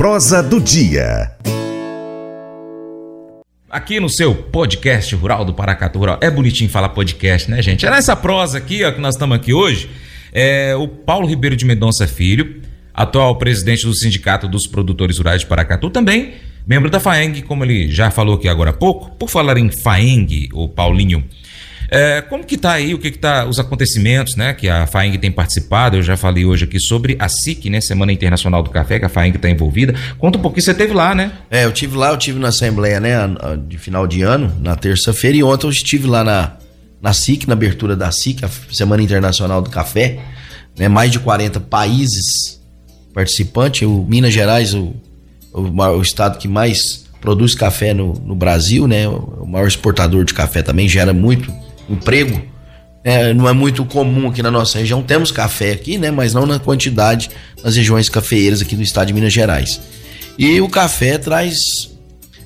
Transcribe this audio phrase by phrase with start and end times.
[0.00, 1.30] prosa do dia.
[3.68, 6.18] Aqui no seu podcast rural do Paracatu Rural.
[6.22, 7.84] É bonitinho falar podcast, né, gente?
[7.84, 9.90] É nessa prosa aqui, ó, que nós estamos aqui hoje.
[10.32, 12.62] É o Paulo Ribeiro de Mendonça Filho,
[12.94, 16.32] atual presidente do Sindicato dos Produtores Rurais de Paracatu, também
[16.66, 19.10] membro da FAENG, como ele já falou aqui agora há pouco.
[19.16, 21.22] Por falar em FAENG, o Paulinho,
[21.90, 25.18] é, como que tá aí, o que que tá os acontecimentos, né, que a FAENG
[25.18, 29.00] tem participado, eu já falei hoje aqui sobre a SIC, né, Semana Internacional do Café,
[29.00, 29.94] que a FAENG está envolvida.
[30.16, 31.32] Conta um pouquinho, você teve lá, né?
[31.50, 33.16] É, eu tive lá, eu tive na Assembleia, né,
[33.66, 36.56] de final de ano, na terça-feira, e ontem eu estive lá na,
[37.02, 40.20] na SIC, na abertura da SIC, a Semana Internacional do Café,
[40.78, 42.60] né, mais de 40 países
[43.12, 44.94] participantes, o Minas Gerais, o,
[45.52, 50.32] o, o estado que mais produz café no, no Brasil, né, o maior exportador de
[50.32, 51.52] café também, gera muito
[51.92, 52.42] emprego.
[53.02, 55.02] É, não é muito comum aqui na nossa região.
[55.02, 56.10] Temos café aqui, né?
[56.10, 57.30] Mas não na quantidade
[57.64, 59.80] nas regiões cafeeiras aqui do estado de Minas Gerais.
[60.38, 61.58] E o café traz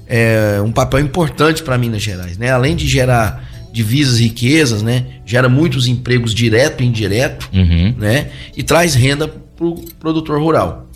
[0.07, 2.51] é, um papel importante para Minas Gerais, né?
[2.51, 5.07] Além de gerar divisas e riquezas, né?
[5.27, 7.95] Gera muitos empregos direto e indireto, uhum.
[7.99, 8.31] né?
[8.57, 10.87] E traz renda para o produtor rural.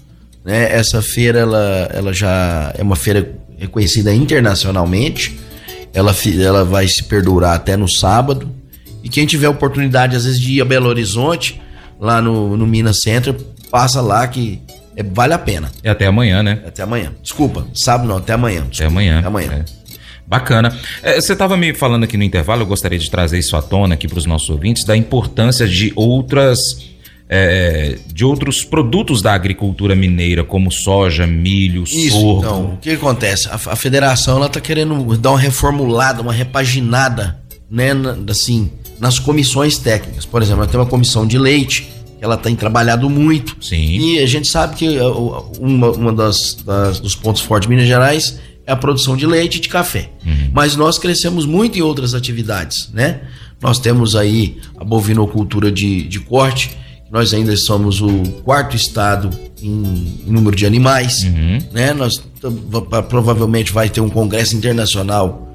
[0.45, 0.73] Né?
[0.73, 5.37] Essa feira, ela, ela já é uma feira reconhecida internacionalmente
[5.93, 8.51] ela, ela vai se perdurar até no sábado.
[9.03, 11.61] E quem tiver oportunidade, às vezes, de ir a Belo Horizonte,
[12.01, 13.35] lá no, no Minas Center,
[13.71, 14.61] passa lá que
[14.97, 15.71] é, vale a pena.
[15.83, 16.61] É até amanhã, né?
[16.67, 17.13] Até amanhã.
[17.23, 18.67] Desculpa, sábado não, até amanhã.
[18.69, 19.19] Desculpa, até amanhã.
[19.19, 19.53] Até amanhã.
[19.53, 19.65] É.
[20.27, 20.77] Bacana.
[21.03, 23.95] É, você estava me falando aqui no intervalo, eu gostaria de trazer isso à tona
[23.95, 26.59] aqui para os nossos ouvintes, da importância de outras
[27.29, 32.39] é, de outros produtos da agricultura mineira, como soja, milho, Isso, sorgo.
[32.39, 33.49] Então, o que acontece?
[33.49, 37.39] A, a federação está querendo dar uma reformulada, uma repaginada,
[37.71, 37.91] né,
[38.29, 40.25] assim, nas comissões técnicas.
[40.25, 43.57] Por exemplo, ela tem uma comissão de leite, que ela tem trabalhado muito.
[43.61, 43.99] Sim.
[43.99, 47.89] E a gente sabe que uh, uma, uma das, das, dos pontos fortes de Minas
[47.89, 50.11] Gerais é a produção de leite e de café.
[50.27, 50.51] Uhum.
[50.53, 53.21] Mas nós crescemos muito em outras atividades, né?
[53.61, 56.77] Nós temos aí a bovinocultura de, de corte,
[57.11, 59.31] nós ainda somos o quarto estado
[59.63, 61.59] em, em número de animais, uhum.
[61.73, 61.93] né?
[61.93, 62.23] Nós
[63.09, 65.49] provavelmente vai ter um congresso internacional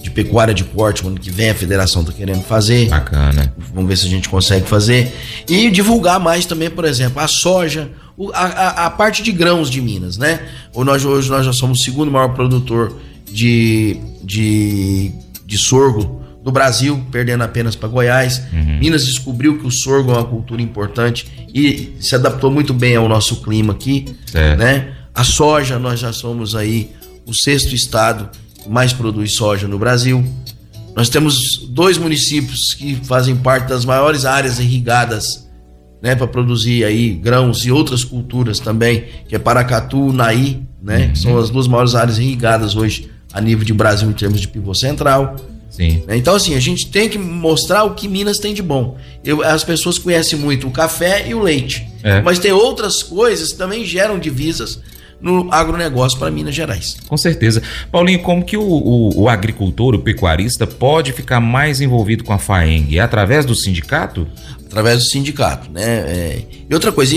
[0.00, 2.88] de pecuária de corte ano que vem a federação está querendo fazer.
[2.88, 3.52] Bacana.
[3.74, 5.14] Vamos ver se a gente consegue fazer
[5.46, 7.90] e divulgar mais também, por exemplo, a soja,
[8.32, 10.40] a, a, a parte de grãos de Minas, né?
[10.72, 12.96] Ou nós hoje nós já somos o segundo maior produtor
[13.30, 15.12] de, de,
[15.44, 18.42] de sorgo do Brasil, perdendo apenas para Goiás.
[18.52, 18.78] Uhum.
[18.78, 23.08] Minas descobriu que o sorgo é uma cultura importante e se adaptou muito bem ao
[23.08, 24.58] nosso clima aqui, certo.
[24.58, 24.94] né?
[25.14, 26.90] A soja, nós já somos aí
[27.26, 30.24] o sexto estado que mais produz soja no Brasil.
[30.96, 35.48] Nós temos dois municípios que fazem parte das maiores áreas irrigadas,
[36.02, 41.12] né, para produzir aí grãos e outras culturas também, que é Paracatu, Naí, né, uhum.
[41.12, 44.48] que são as duas maiores áreas irrigadas hoje a nível de Brasil em termos de
[44.48, 45.36] pivô central.
[45.80, 46.02] Sim.
[46.06, 46.18] Né?
[46.18, 48.98] Então, assim, a gente tem que mostrar o que Minas tem de bom.
[49.24, 51.88] Eu, as pessoas conhecem muito o café e o leite.
[52.02, 52.20] É.
[52.20, 54.78] Mas tem outras coisas que também geram divisas
[55.22, 56.98] no agronegócio para Minas Gerais.
[57.08, 57.62] Com certeza.
[57.90, 62.38] Paulinho, como que o, o, o, agricultor, o pecuarista, pode ficar mais envolvido com a
[62.38, 62.98] FAENG?
[62.98, 64.26] É através do sindicato?
[64.66, 65.82] Através do sindicato, né?
[65.82, 66.42] É...
[66.68, 67.14] E outra coisa,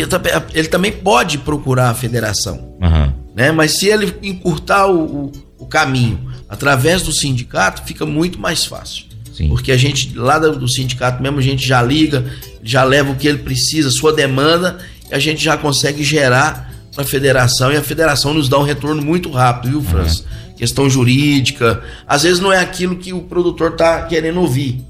[0.53, 2.77] ele também pode procurar a federação.
[2.81, 3.13] Uhum.
[3.35, 3.51] Né?
[3.51, 5.31] Mas se ele encurtar o, o
[5.73, 9.05] caminho através do sindicato fica muito mais fácil.
[9.33, 9.49] Sim.
[9.49, 12.23] Porque a gente, lá do sindicato mesmo, a gente já liga,
[12.61, 14.77] já leva o que ele precisa, sua demanda,
[15.09, 18.63] e a gente já consegue gerar para a federação, e a federação nos dá um
[18.63, 20.21] retorno muito rápido, viu, França?
[20.21, 20.53] Uhum.
[20.55, 24.85] Questão jurídica, às vezes não é aquilo que o produtor tá querendo ouvir,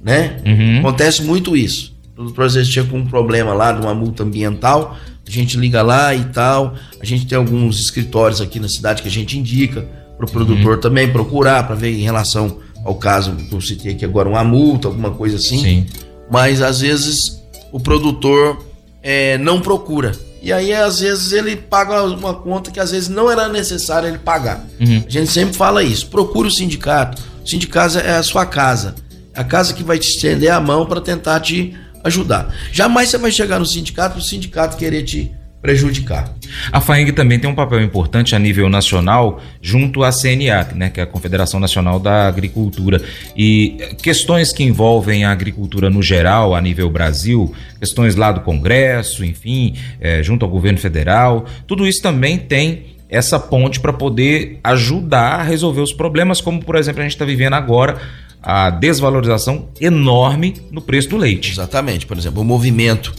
[0.00, 0.40] né?
[0.46, 0.78] Uhum.
[0.78, 1.92] Acontece muito isso.
[2.12, 4.96] O produtor às vezes chega com um problema lá de uma multa ambiental,
[5.26, 9.08] a gente liga lá e tal, a gente tem alguns escritórios aqui na cidade que
[9.08, 9.86] a gente indica,
[10.20, 10.80] para o produtor uhum.
[10.80, 14.88] também procurar para ver em relação ao caso que eu citei aqui agora, uma multa,
[14.88, 15.58] alguma coisa assim.
[15.58, 15.86] Sim.
[16.30, 17.42] Mas às vezes
[17.72, 18.64] o produtor
[19.02, 20.12] é, não procura.
[20.42, 24.18] E aí, às vezes, ele paga uma conta que às vezes não era necessário ele
[24.18, 24.66] pagar.
[24.80, 25.04] Uhum.
[25.06, 26.06] A gente sempre fala isso.
[26.06, 27.22] Procure o sindicato.
[27.44, 28.94] O sindicato é a sua casa.
[29.34, 32.54] É a casa que vai te estender a mão para tentar te ajudar.
[32.72, 35.30] Jamais você vai chegar no sindicato o sindicato querer te
[35.60, 36.34] prejudicar.
[36.72, 41.00] A FAENG também tem um papel importante a nível nacional junto à CNA, né, que
[41.00, 43.00] é a Confederação Nacional da Agricultura.
[43.36, 49.24] E questões que envolvem a agricultura no geral, a nível Brasil, questões lá do Congresso,
[49.24, 55.40] enfim, é, junto ao governo federal, tudo isso também tem essa ponte para poder ajudar
[55.40, 58.00] a resolver os problemas, como por exemplo a gente está vivendo agora
[58.42, 61.50] a desvalorização enorme no preço do leite.
[61.50, 63.12] Exatamente, por exemplo, o movimento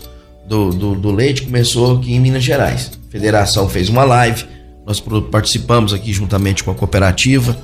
[0.48, 3.00] do, do, do, leite começou aqui em Minas Gerais.
[3.12, 4.46] Federação fez uma live
[4.86, 5.00] nós
[5.32, 7.58] participamos aqui juntamente com a cooperativa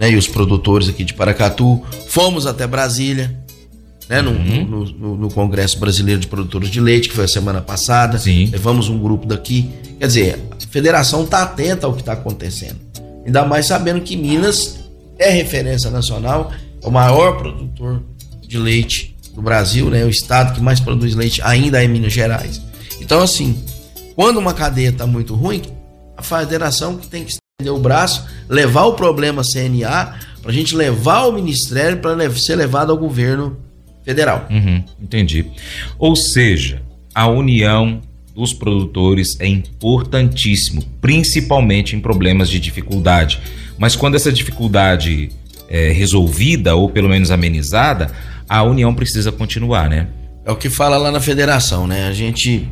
[0.00, 1.82] né, e os produtores aqui de Paracatu.
[2.08, 3.34] Fomos até Brasília,
[4.08, 4.64] né, no, uhum.
[4.64, 8.18] no, no, no, Congresso Brasileiro de Produtores de Leite, que foi a semana passada.
[8.18, 8.50] Sim.
[8.52, 9.70] Levamos um grupo daqui.
[9.98, 12.76] Quer dizer, a federação está atenta ao que está acontecendo.
[13.24, 14.80] Ainda mais sabendo que Minas
[15.18, 16.52] é referência nacional,
[16.82, 18.02] é o maior produtor
[18.46, 20.04] de leite do Brasil, né?
[20.04, 22.60] O estado que mais produz leite ainda é Minas Gerais.
[23.00, 23.58] Então, assim,
[24.16, 25.62] quando uma cadeia está muito ruim,
[26.16, 30.74] a federação que tem que estender o braço, levar o problema CNA, para a gente
[30.74, 33.58] levar ao ministério para ser levado ao governo
[34.02, 34.46] federal.
[34.50, 35.44] Uhum, entendi.
[35.98, 36.80] Ou seja,
[37.14, 38.00] a união
[38.34, 43.40] dos produtores é importantíssimo, principalmente em problemas de dificuldade.
[43.78, 45.30] Mas quando essa dificuldade
[45.68, 48.12] é resolvida ou pelo menos amenizada,
[48.48, 50.08] a união precisa continuar, né?
[50.44, 52.06] É o que fala lá na federação, né?
[52.06, 52.68] A gente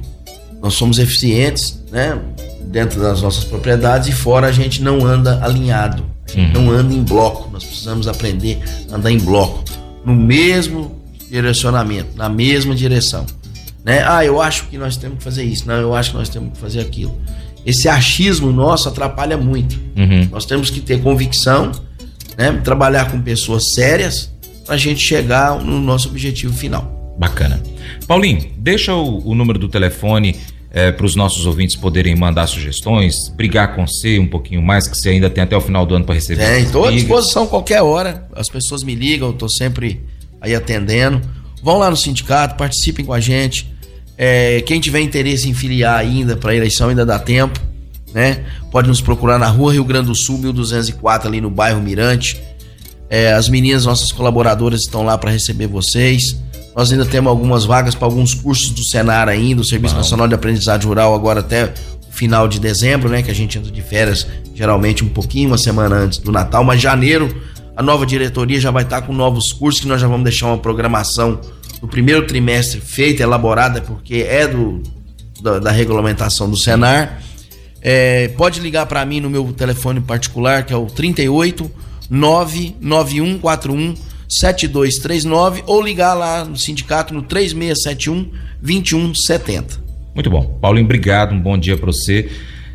[0.64, 2.18] nós somos eficientes, né?
[2.62, 6.64] Dentro das nossas propriedades e fora a gente não anda alinhado, a gente uhum.
[6.64, 7.50] não anda em bloco.
[7.52, 8.58] Nós precisamos aprender
[8.90, 9.62] a andar em bloco,
[10.06, 10.98] no mesmo
[11.30, 13.26] direcionamento, na mesma direção,
[13.84, 14.02] né?
[14.08, 16.54] Ah, eu acho que nós temos que fazer isso, não, eu acho que nós temos
[16.54, 17.14] que fazer aquilo.
[17.66, 19.78] Esse achismo nosso atrapalha muito.
[19.94, 20.28] Uhum.
[20.30, 21.72] Nós temos que ter convicção,
[22.38, 22.52] né?
[22.64, 24.32] Trabalhar com pessoas sérias
[24.64, 27.14] para a gente chegar no nosso objetivo final.
[27.18, 27.62] Bacana.
[28.08, 30.36] Paulinho, deixa o, o número do telefone
[30.74, 34.96] é, para os nossos ouvintes poderem mandar sugestões, brigar com você um pouquinho mais, que
[34.96, 36.44] você ainda tem até o final do ano para receber.
[36.44, 38.26] Tem, estou à disposição qualquer hora.
[38.34, 40.00] As pessoas me ligam, eu estou sempre
[40.40, 41.22] aí atendendo.
[41.62, 43.72] Vão lá no sindicato, participem com a gente.
[44.18, 47.60] É, quem tiver interesse em filiar ainda para a eleição, ainda dá tempo.
[48.12, 48.44] Né?
[48.72, 52.40] Pode nos procurar na rua Rio Grande do Sul, 1204, ali no bairro Mirante.
[53.08, 56.36] É, as meninas, nossas colaboradoras, estão lá para receber vocês.
[56.74, 60.00] Nós ainda temos algumas vagas para alguns cursos do Senar ainda, o Serviço Bom.
[60.00, 61.72] Nacional de Aprendizagem Rural, agora até
[62.08, 63.22] o final de dezembro, né?
[63.22, 66.80] Que a gente entra de férias geralmente um pouquinho, uma semana antes do Natal, mas
[66.80, 67.34] janeiro
[67.76, 70.58] a nova diretoria já vai estar com novos cursos que nós já vamos deixar uma
[70.58, 71.40] programação
[71.82, 74.80] no primeiro trimestre feita, elaborada, porque é do,
[75.42, 77.20] da, da regulamentação do Senar.
[77.82, 81.70] É, pode ligar para mim no meu telefone particular, que é o 38
[82.08, 83.94] 99141
[84.40, 89.82] 7239 ou ligar lá no sindicato no 3671 2170.
[90.14, 90.58] Muito bom.
[90.60, 91.34] Paulinho, obrigado.
[91.34, 92.30] Um bom dia para você.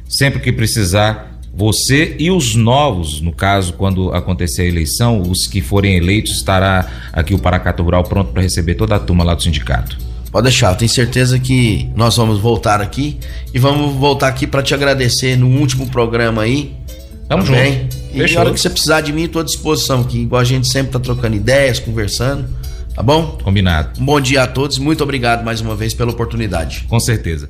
[0.08, 5.62] Sempre que precisar, você e os novos, no caso, quando acontecer a eleição, os que
[5.62, 9.44] forem eleitos, estará aqui o Paracato Rural pronto para receber toda a turma lá do
[9.44, 9.98] sindicato.
[10.32, 13.18] Pode deixar, eu tenho certeza que nós vamos voltar aqui
[13.54, 16.74] e vamos voltar aqui para te agradecer no último programa aí.
[17.28, 17.82] Tamo também.
[17.82, 17.99] junto.
[18.14, 20.20] E na hora que você precisar de mim, estou à disposição aqui.
[20.20, 22.48] Igual a gente sempre tá trocando ideias, conversando.
[22.96, 23.38] Tá bom?
[23.44, 24.02] Combinado.
[24.02, 24.78] Um bom dia a todos.
[24.78, 26.86] Muito obrigado mais uma vez pela oportunidade.
[26.90, 27.50] Com certeza.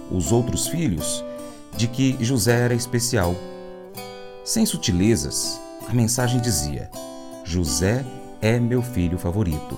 [0.11, 1.23] os outros filhos
[1.75, 3.35] de que José era especial.
[4.43, 6.89] Sem sutilezas, a mensagem dizia:
[7.43, 8.05] José
[8.41, 9.77] é meu filho favorito.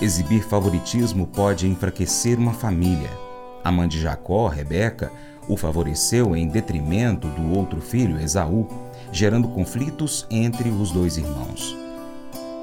[0.00, 3.10] Exibir favoritismo pode enfraquecer uma família
[3.62, 5.12] a mãe de Jacó, Rebeca,
[5.48, 8.66] o favoreceu em detrimento do outro filho, Esaú,
[9.12, 11.76] gerando conflitos entre os dois irmãos.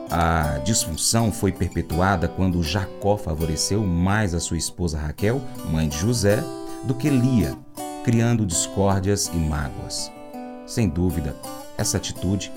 [0.10, 6.42] A disfunção foi perpetuada quando Jacó favoreceu mais a sua esposa Raquel, mãe de José,
[6.84, 7.58] do que Lia,
[8.04, 10.12] criando discórdias e mágoas.
[10.66, 11.36] Sem dúvida,
[11.78, 12.52] essa atitude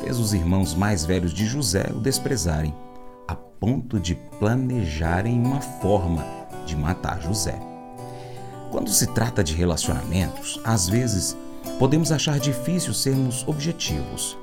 [0.00, 2.74] fez os irmãos mais velhos de José o desprezarem,
[3.26, 6.24] a ponto de planejarem uma forma
[6.64, 7.58] de matar José.
[8.70, 11.36] Quando se trata de relacionamentos, às vezes
[11.78, 14.36] podemos achar difícil sermos objetivos,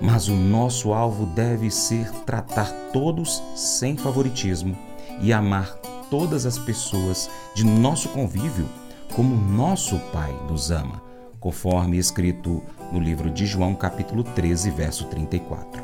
[0.00, 4.76] mas o nosso alvo deve ser tratar todos sem favoritismo
[5.20, 5.76] e amar
[6.10, 8.68] todas as pessoas de nosso convívio
[9.14, 11.02] como nosso Pai nos ama,
[11.40, 12.62] conforme escrito
[12.92, 15.82] no livro de João, capítulo 13, verso 34.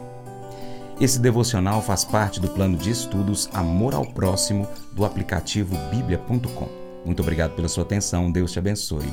[1.00, 6.68] Esse devocional faz parte do plano de estudos Amor ao Próximo do aplicativo bíblia.com.
[7.04, 9.12] Muito obrigado pela sua atenção, Deus te abençoe.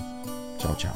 [0.57, 0.95] Tchau, tchau.